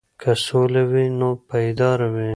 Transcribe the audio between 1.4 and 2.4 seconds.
پایدار وي.